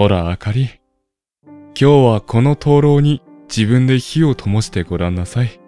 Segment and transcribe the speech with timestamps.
[0.00, 0.70] ほら、あかり。
[1.44, 3.20] 今日はこの灯籠に
[3.54, 5.60] 自分で火を灯してごらんなさい。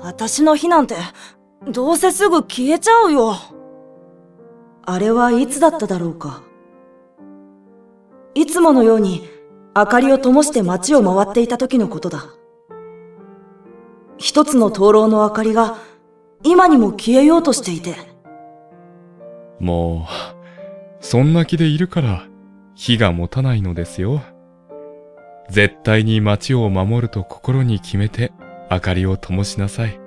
[0.00, 0.94] 私の火なんて、
[1.68, 3.34] どうせすぐ消えちゃうよ。
[4.86, 6.44] あれはいつだっただろうか。
[8.36, 9.28] いつものように
[9.74, 12.26] 明かりを灯して街を回っていた時のことだ。
[14.18, 15.78] 一つの灯籠の明かりが
[16.44, 17.96] 今にも消えようとしていて。
[19.58, 20.06] も
[21.00, 22.28] う、そんな気でいるから
[22.74, 24.22] 火が持たないのですよ。
[25.50, 28.32] 絶対に街を守ると心に決めて
[28.70, 30.00] 明かりを灯しなさい。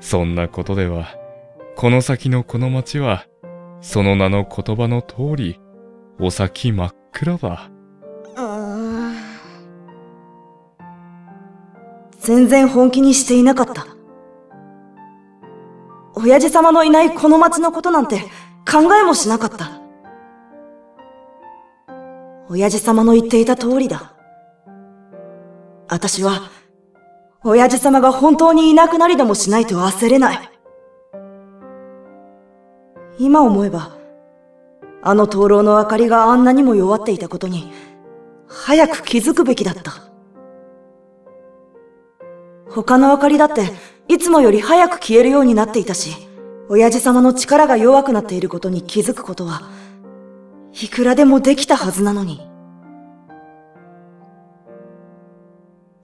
[0.00, 1.08] そんなことでは、
[1.76, 3.26] この先のこの街は、
[3.80, 5.60] その名の言葉の通り、
[6.18, 7.70] お先真っ暗だ。
[12.18, 13.86] 全然本気にしていなかった。
[16.14, 18.20] 親父様のいないこの町のことなんて
[18.70, 19.69] 考えもしなかった。
[22.52, 24.12] 親父様の言っていた通りだ。
[25.88, 26.50] 私は、
[27.44, 30.50] 親父様が本当にいなくなりでもしないと焦れない。
[33.20, 33.96] 今思えば、
[35.00, 37.70] あの灯籠の明かりがあんなにも弱っていたことに、
[38.48, 39.92] 早く気づくべきだった。
[42.68, 43.62] 他の明かりだって、
[44.08, 46.16] いつもより早く消えるようになっていたし、
[46.68, 49.78] 親父様の力が弱くなっていることに気づくことは、
[50.72, 52.48] いくらでもできたはずなのに。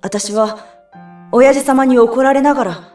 [0.03, 0.59] 私は、
[1.33, 2.93] 親父様に怒られながら、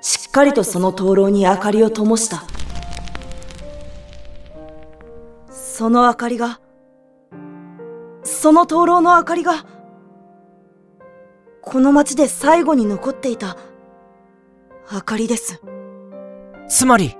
[0.00, 2.44] しっかりとその灯籠に明かりを灯した。
[5.50, 6.60] その明かりが、
[8.22, 9.64] その灯籠の明かりが、
[11.62, 13.56] この町で最後に残っていた、
[14.92, 15.60] 明かりです。
[16.68, 17.16] つまり、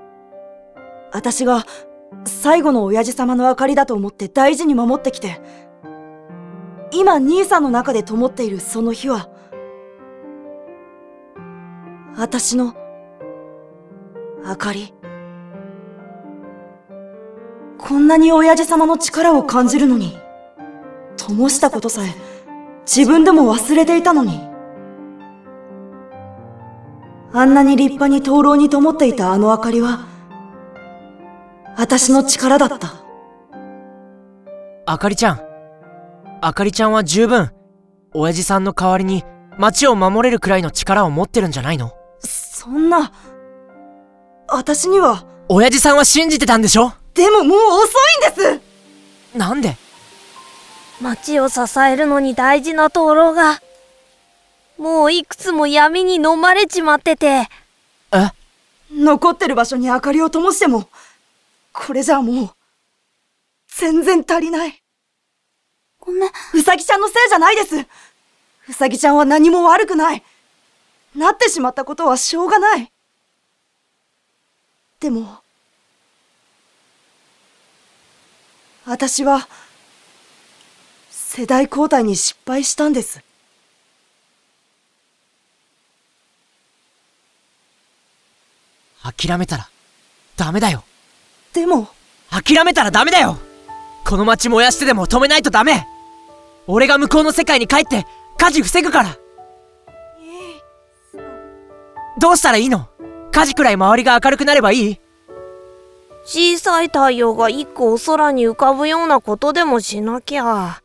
[1.11, 1.65] 私が、
[2.25, 5.41] 最後の親父様の明かりだと思って大事に守ってきて、
[6.91, 9.29] 今兄さんの中で灯っているその火は、
[12.17, 12.75] 私の、
[14.45, 14.93] 明かり。
[17.77, 20.17] こんなに親父様の力を感じるのに、
[21.17, 22.09] 灯したことさえ、
[22.85, 24.41] 自分でも忘れていたのに。
[27.33, 30.10] あんなに立派に灯籠に灯っていたあの明かりは、
[31.91, 32.93] 私の力だった。
[34.85, 35.41] あかりちゃん。
[36.39, 37.51] あかりちゃんは十分、
[38.13, 39.25] 親父さんの代わりに
[39.57, 41.93] 街を守れるくらいの力を持ってるんじゃないの？
[42.21, 43.11] そんな、
[44.47, 46.93] 私には、親父さんは信じてたんでしょ？
[47.13, 47.91] でももう遅
[48.25, 48.61] いんで
[49.33, 49.37] す。
[49.37, 49.75] なんで？
[51.01, 53.61] 街を支えるのに大事な灯籠が、
[54.77, 57.49] もういくつも闇に飲まれちまってて、
[58.13, 58.29] え？
[58.93, 60.87] 残ってる場所に明かりを灯しても、
[61.73, 62.49] これじゃあもう、
[63.67, 64.83] 全然足りない。
[65.99, 66.29] ごめん。
[66.53, 67.87] うさぎちゃんのせいじゃないです。
[68.69, 70.23] うさぎちゃんは何も悪くない。
[71.15, 72.91] なってしまったことはしょうがない。
[74.99, 75.41] でも、
[78.85, 79.47] 私は、
[81.09, 83.21] 世代交代に失敗したんです。
[89.01, 89.69] 諦めたら、
[90.35, 90.83] ダメだよ。
[91.53, 91.87] でも、
[92.29, 93.37] 諦めたらダメだよ。
[94.05, 95.85] この街燃やしてでも止めないとダメ。
[96.67, 98.05] 俺が向こうの世界に帰って
[98.37, 99.17] 火事防ぐから。
[102.19, 102.87] どうしたらいいの？
[103.31, 104.99] 火事くらい周りが明るくなればいい？
[106.23, 110.81] 小さい太陽が一個お空に浮かぶようなことでもしなきゃ。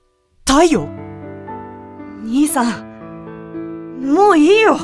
[0.46, 0.88] 太陽？
[2.24, 4.78] 兄さん、もういいよ。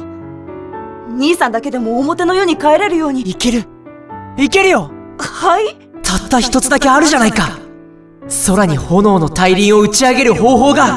[1.08, 3.22] 兄さんだけでも表の世に帰れるように。
[3.22, 3.64] いける。
[4.36, 4.90] いけるよ
[5.26, 5.76] はい？
[6.02, 7.58] たった一つだけあるじゃないか
[8.46, 10.96] 空に炎の大輪を打ち上げる方法が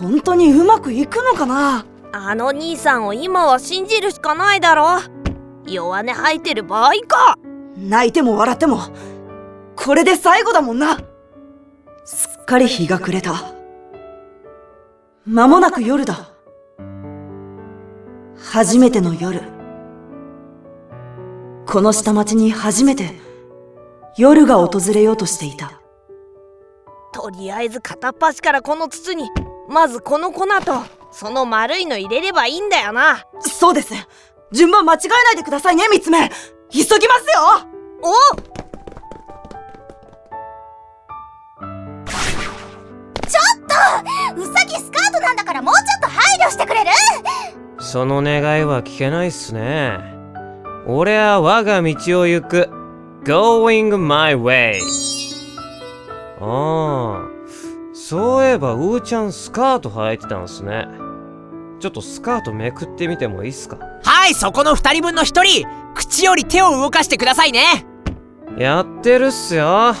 [0.00, 1.84] 本当にうまくいくのかな？
[2.12, 5.00] あの兄さんを今は信じるしかないだろ。
[5.66, 7.36] 弱音吐いてる場合か。
[7.76, 8.80] 泣いても笑っても、
[9.76, 10.98] これで最後だもんな。
[12.04, 13.57] すっかり日が暮れた。
[15.30, 16.30] 間もなく夜だ。
[18.50, 19.42] 初めての夜。
[21.66, 23.10] この下町に初めて
[24.16, 25.82] 夜が訪れようとしていた。
[27.12, 29.28] とりあえず片っ端からこの筒に、
[29.68, 30.82] まずこの粉と、
[31.12, 33.26] その丸いの入れればいいんだよな。
[33.40, 33.92] そうです。
[34.50, 36.30] 順番間違えないでくださいね、三つ目。
[36.70, 37.67] 急ぎますよ
[47.98, 49.98] その願いは聞けないっすね。
[50.86, 52.68] 俺は我が道を行く。
[53.24, 54.78] going my way.
[56.40, 57.28] ああ、
[57.92, 60.86] そういえばうーちゃんスカート履いてたんすね。
[61.80, 63.78] ちょっとスカートめくってみてもいいっすか？
[64.04, 65.66] はいそこの2人分の1人
[65.96, 67.84] 口より手を動かしてくださいね
[68.56, 69.92] やってるっすよ。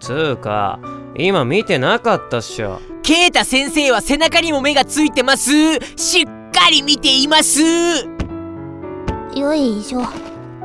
[0.00, 0.80] つうか、
[1.16, 2.80] 今見てなかったっしょ。
[3.04, 7.60] ケイタ先生は背中にも目がついてますしっかり見ています。
[9.34, 10.00] よいしょ。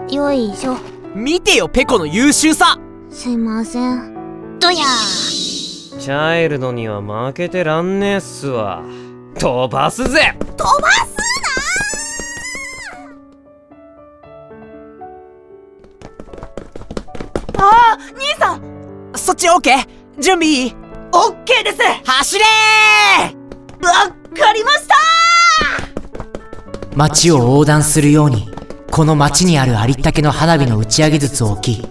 [0.10, 0.78] よいしょ。
[1.14, 2.80] 見てよペコの優秀さ。
[3.10, 4.58] すいません。
[4.60, 4.86] どや
[6.00, 8.82] チャイルドには負けてらんねえっすわ。
[9.38, 10.34] 飛ばすぜ。
[10.56, 11.12] 飛ばす
[17.58, 19.12] ああ兄さん。
[19.16, 19.86] そっち OK?
[20.20, 20.76] 準備いい？
[21.14, 21.78] オッケーです。
[22.06, 22.46] 走れ
[23.84, 24.96] わかりました
[26.96, 28.50] 街を横断するように
[28.92, 31.88] この街にあるありったけの花火の打ち上げ筒を置き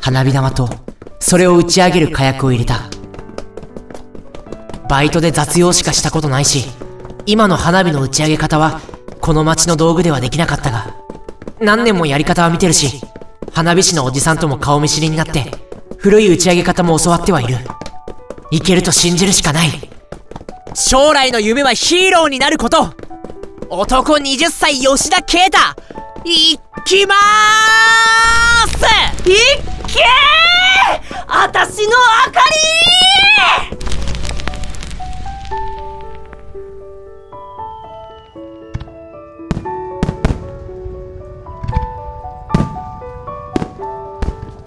[0.00, 0.68] 花火玉と
[1.18, 2.88] それを打ち上げる火薬を入れた。
[4.88, 6.68] バイトで雑用しかしたことないし
[7.26, 8.80] 今の花火の打ち上げ方は
[9.20, 10.96] この街の道具ではできなかったが
[11.60, 13.00] 何年もやり方は見てるし
[13.52, 15.44] 花火師のおじさんとも顔見知りになって
[15.98, 17.58] 古い打ち上げ方も教わってはいる。
[18.50, 19.68] いけると信じるしかない。
[20.74, 22.94] 将来の夢はヒーローになること。
[23.70, 25.58] 男20歳吉田啓太。
[26.24, 28.84] いきまーす。
[29.30, 29.36] いっ
[29.86, 31.24] けー。
[31.28, 31.92] あたしの
[32.26, 32.70] 明かり。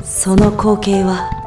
[0.06, 1.43] その光景は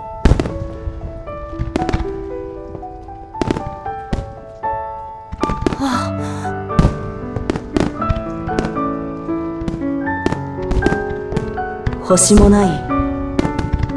[12.07, 12.69] 星もない。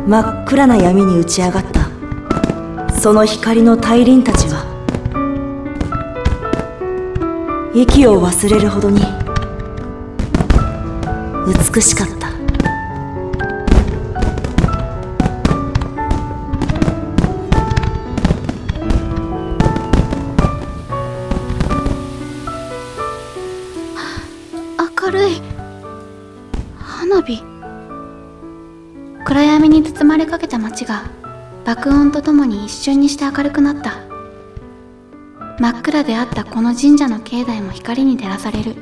[0.08, 1.88] 真っ暗な闇に打ち上がった。
[3.00, 4.66] その光の大輪たちは
[7.76, 9.00] 息を忘れるほどに
[11.74, 12.29] 美しかった。
[30.00, 31.12] 包まれかけた街が
[31.66, 33.96] 爆音とともに一瞬にして明るくなった。
[35.60, 38.78] 真っ暗であったこの神社の境内も光に照らされる。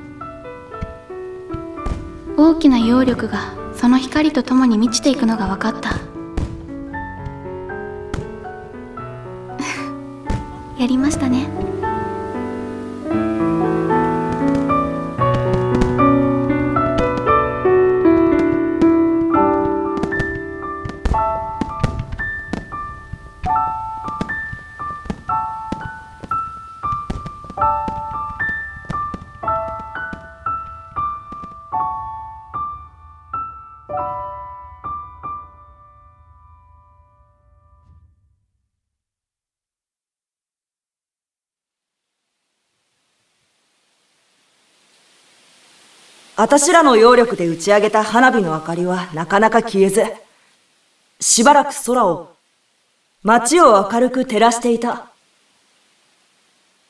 [2.37, 5.89] 大きな揚力がその光とともに満ちていくのが分かった。
[10.79, 11.66] やりましたね。
[46.39, 50.03] あたしらの揚力で打ち上げた花火の明かりはなかなか消えず、
[51.19, 52.35] しばらく空を、
[53.23, 55.07] 街を明るく照らしていた。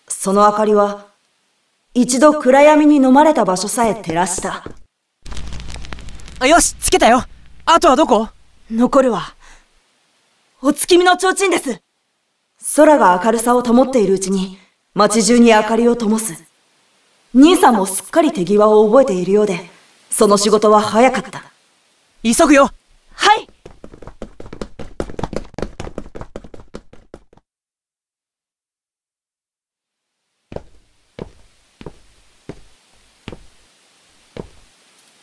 [0.10, 1.06] その明かりは、
[1.94, 4.66] 一度暗闇に飲まれた場所さえ照らした。
[6.46, 7.24] よしつけたよ
[7.66, 8.28] あとはどこ？
[8.70, 9.34] 残るは、
[10.62, 11.82] お月見の提灯です。
[12.76, 14.58] 空が明るさを灯っているうちに、
[14.94, 16.44] 街中に明かりを灯す。
[17.34, 19.70] 兄さんもすっかり手際を覚えているようで、
[20.10, 21.44] その仕事は早かった。
[22.24, 22.70] 急ぐよ
[23.14, 23.48] はい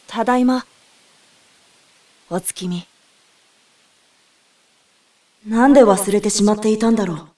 [0.07, 0.65] ただいま。
[2.31, 2.87] お月見。
[5.47, 7.29] なんで忘れてしまっていたんだろう。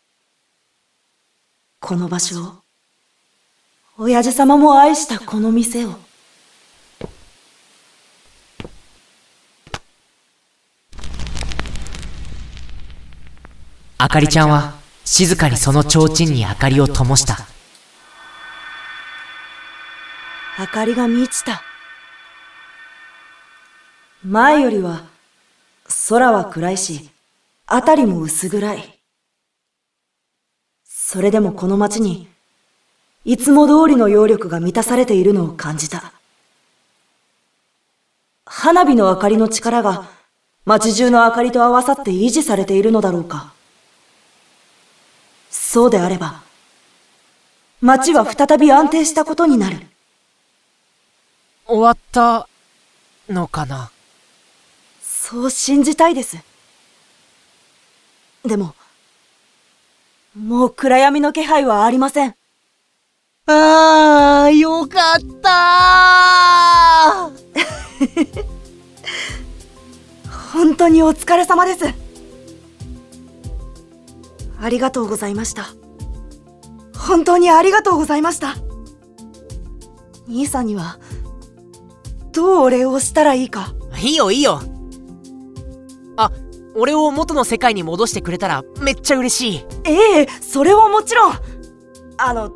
[1.81, 2.66] この場所を。
[3.99, 5.95] 親父様も愛したこの店を。
[13.97, 14.75] あかりちゃんは
[15.05, 17.39] 静かにその提灯に明かりを灯した
[20.59, 21.63] 明かりが満ちた。
[24.23, 25.05] 前よりは、
[26.09, 27.11] 空は暗いし、
[27.67, 28.99] あたりも薄暗い。
[30.85, 32.29] それでもこの街に、
[33.27, 36.13] いつも通りの揚力が満たされているのを感じた。
[38.45, 40.09] 花火の明かりの力が
[40.65, 43.53] 街中の明かりと合わさって維持されているのだろうか。
[45.51, 46.41] そうであれば、
[47.81, 49.79] 街は再び安定したことになる。
[51.67, 52.49] 終わった
[53.29, 53.91] のかな？
[55.03, 56.37] そう信じたいです。
[58.45, 58.77] でも、
[60.39, 62.36] もう暗闇の気配はありません。
[63.49, 68.45] あー、よかったー
[70.53, 71.85] 本当にお疲れ様です。
[74.61, 75.69] ありがとうございました。
[76.99, 78.57] 本当にありがとうございました。
[80.27, 80.99] 兄さんには、
[82.33, 83.75] どうお礼をしたらいいか。
[84.01, 84.61] いいよいいよ
[86.17, 86.33] あ
[86.75, 91.33] 俺を元の世界に戻してくれたらめっちゃ嬉しいええそれはもちろん。
[92.19, 92.51] あの、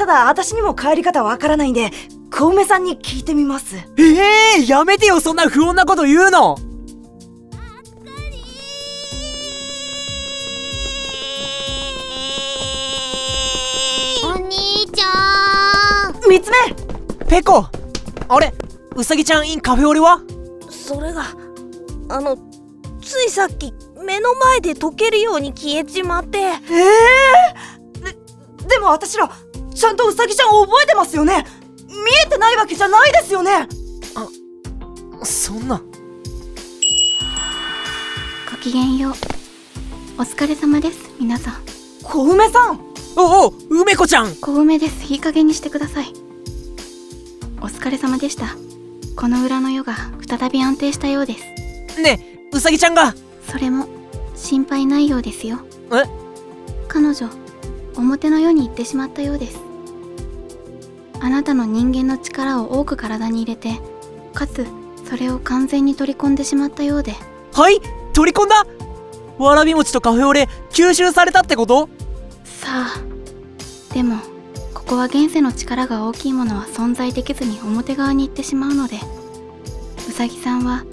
[0.00, 1.90] ただ私にも帰り方わからないんで、
[2.32, 3.76] 小梅さんに聞いてみます。
[3.76, 3.82] え
[4.56, 6.54] えー、やめてよそんな不穏なこと言うの。
[6.54, 6.56] お
[14.38, 16.14] 兄ちゃん。
[16.26, 16.56] 三つ目。
[17.26, 17.66] ペコ。
[18.30, 18.54] あれ
[18.96, 20.22] うさぎちゃん in カフェオレは？
[20.70, 21.24] それが
[22.08, 22.38] あの
[23.02, 26.38] ついさっき目の前で溶けるように消えちまって。
[26.38, 26.58] ええ
[28.00, 29.30] で、でも私ら、
[29.80, 31.46] ちゃんとうさぎちゃん覚えてますよね？
[31.88, 31.94] 見
[32.26, 33.66] えてないわけじゃないですよね？
[35.22, 35.80] そんな。
[38.50, 39.12] ごきげんよう。
[40.18, 41.54] お疲れ様です皆さん。
[42.02, 42.80] 小梅さん。
[43.16, 44.34] おお梅子ちゃん。
[44.36, 45.10] 小梅です。
[45.10, 46.12] いい加減にしてください。
[47.62, 48.48] お疲れ様でした。
[49.16, 49.96] この裏の世が
[50.28, 52.02] 再び安定したようです。
[52.02, 53.14] ねえうさぎちゃんが。
[53.50, 53.88] それも
[54.36, 55.60] 心配ないようですよ。
[55.90, 56.04] え？
[56.86, 57.30] 彼女
[57.96, 59.58] 表の世に行ってしまったようです
[61.20, 63.78] あなたの人間の力を多く体に入れて
[64.34, 64.66] かつ
[65.08, 67.14] それを完全に取り込んでしまったようで。
[67.52, 67.80] はい？
[68.12, 68.64] 取り込んだ？
[69.38, 71.88] わらび餅とカフェオレ吸収されたってこと？
[72.44, 74.18] さあでも
[74.74, 78.96] ここは現世の力が大きいものは存在できずに表側に行ってしまうので
[80.08, 80.84] うさぎさんは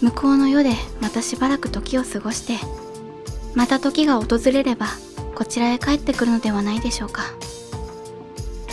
[0.00, 2.58] 向こうの世でまたしばらく時を過ごして
[3.54, 4.86] また時が訪れれば
[5.34, 7.22] こちらへ帰ってくるのではないでしょうか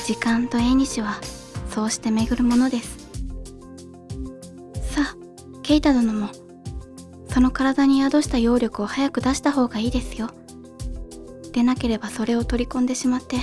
[0.07, 1.19] 時間と縁日は
[1.69, 3.09] そうして巡るものです。
[4.81, 5.17] さあ
[5.63, 6.29] ケイタ殿も
[7.27, 10.29] その体に宿した揚力を早く出した方がいいですよ。
[11.51, 13.35] でなければそれを取り込んでしまって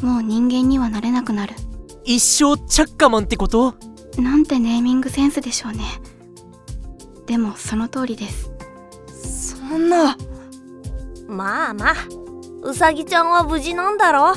[0.00, 1.56] もう人間にはなれなくなる。
[2.04, 3.74] 一生チャッカマンってこと？
[4.16, 5.82] なんてネーミングセンスでしょうね。
[7.26, 8.48] でもその通りです。
[9.58, 10.16] そんな、
[11.26, 11.94] まあまあ
[12.62, 14.34] うさぎちゃんは無事なんだろ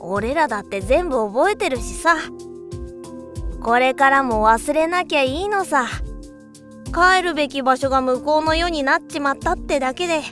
[0.00, 2.16] 俺らだって全部覚えてるしさ。
[3.62, 5.86] これからも忘れなきゃいいのさ。
[6.86, 10.22] 帰るべき場所が向こうの世になっちまったってだけで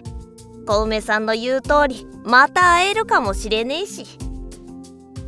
[0.67, 4.07] 小梅さんの言う通りまた会えるかもしれねえし。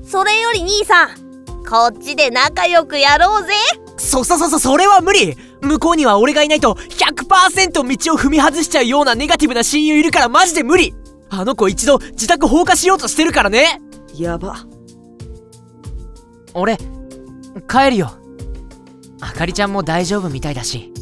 [0.03, 1.09] それより兄さん
[1.69, 3.53] こっちで仲良くやろうぜ。
[3.97, 5.37] そそそそそれは無理。
[5.61, 10.95] 向こうには俺がいないと100%道を踏み外しちゃうようなネガティブな親友いるからマジで無理。
[11.29, 13.81] あの子一度自宅放火しようとしてるからね。
[14.21, 14.67] やば。
[16.53, 16.77] 俺
[17.69, 18.11] 帰るよ。
[19.21, 20.93] あかりちゃんも大丈夫みたいだし。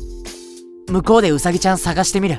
[0.88, 2.38] 向こうでうさぎちゃん探してみる。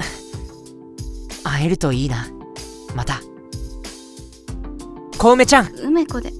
[1.44, 2.26] 会えるといいな。
[2.94, 3.20] また。
[5.18, 5.72] 小梅ちゃん。
[5.76, 6.32] 梅子で。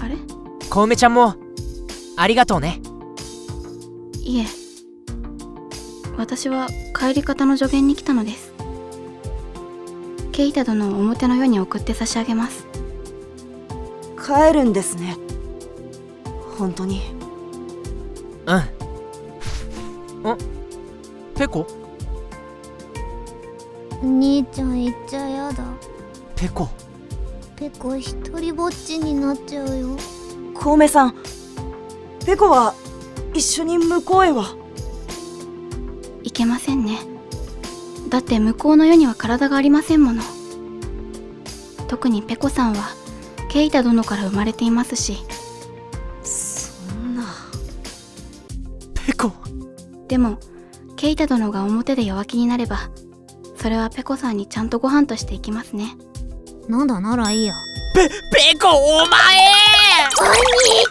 [0.00, 0.16] あれ？
[0.70, 1.34] 小梅ちゃんも
[2.16, 2.80] ありがとうね。
[4.22, 4.46] いえ。
[6.16, 8.55] 私は帰り方の助言に来たのです
[10.36, 12.66] ケイタ殿を表の世に送って差し上げます。
[14.22, 15.16] 帰るんですね。
[16.58, 17.00] 本当に。
[18.44, 18.58] うん。
[18.58, 20.38] ん
[21.34, 21.66] ペコ？
[24.02, 25.64] 兄ちゃん行っちゃやだ。
[26.34, 26.68] ペコ？
[27.56, 29.96] ペコ一人ぼっちになっちゃうよ。
[30.52, 31.14] 小梅さん、
[32.26, 32.74] ペコは
[33.32, 34.54] 一緒に向こうへは。
[36.22, 37.15] いけませんね
[38.08, 40.22] だって向こうの世には体がありませんもの。
[41.88, 42.88] 特にペコさんは
[43.48, 45.18] ケイタ殿から生まれていますし。
[46.22, 47.24] そんな。
[49.06, 49.32] ペコ？
[50.08, 50.38] でも
[50.96, 52.90] ケイタ殿が表で弱気になれば
[53.56, 55.96] それはペコさんにちゃんとご飯としていきますね。
[56.68, 57.54] なんだならいいや。
[57.94, 58.14] ペペ
[58.60, 59.16] コお前！
[60.18, 60.36] お兄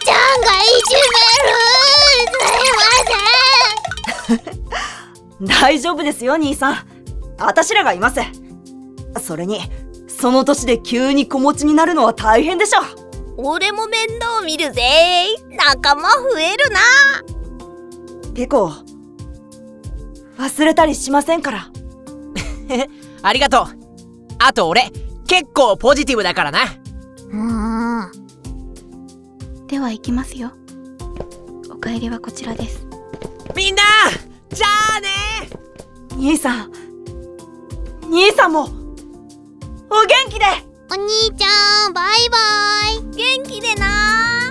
[0.04, 1.56] ちゃんがいじめる！
[4.26, 4.40] すいま
[5.38, 5.46] せん。
[5.62, 6.95] 大丈夫ですよ、兄さん。
[7.38, 8.20] 私らがいます。
[9.20, 9.60] それに、
[10.08, 12.80] そその年で急に子持ちになるのは大変でしょ
[13.36, 14.82] 俺も面倒見るぜ
[15.50, 16.80] 仲間増えるな。
[18.34, 18.72] ペコ
[20.38, 21.70] 忘れたりしませんから。
[23.22, 23.66] ありがとう。
[24.38, 24.90] あと俺
[25.26, 26.60] 結構ポジティブだからな。
[27.30, 28.10] うん。
[29.66, 30.52] では行きますよ。
[31.70, 32.86] お帰りはこちらです。
[33.54, 33.82] みんな
[34.50, 34.66] じゃ
[34.96, 35.08] あね
[36.16, 36.85] 兄さん
[38.08, 38.62] 兄さんも。
[38.62, 38.70] お元
[40.30, 40.44] 気で。
[40.90, 42.38] お兄ちゃんバイバ
[42.90, 43.16] イ。
[43.16, 44.45] 元気でな